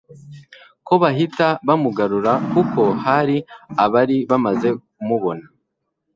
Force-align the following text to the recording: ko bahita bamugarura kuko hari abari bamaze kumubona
ko 0.87 0.93
bahita 1.03 1.47
bamugarura 1.67 2.33
kuko 2.51 2.81
hari 3.03 3.37
abari 3.83 4.17
bamaze 4.29 4.69
kumubona 4.93 5.45